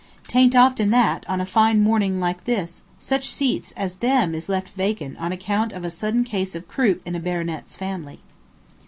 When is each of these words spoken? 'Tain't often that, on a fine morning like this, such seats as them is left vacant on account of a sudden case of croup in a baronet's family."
'Tain't 0.29 0.55
often 0.55 0.89
that, 0.89 1.23
on 1.29 1.39
a 1.39 1.45
fine 1.45 1.79
morning 1.79 2.19
like 2.19 2.45
this, 2.45 2.81
such 2.97 3.29
seats 3.29 3.71
as 3.73 3.97
them 3.97 4.33
is 4.33 4.49
left 4.49 4.69
vacant 4.69 5.15
on 5.19 5.31
account 5.31 5.71
of 5.73 5.85
a 5.85 5.91
sudden 5.91 6.23
case 6.23 6.55
of 6.55 6.67
croup 6.67 7.03
in 7.05 7.13
a 7.13 7.19
baronet's 7.19 7.75
family." 7.75 8.19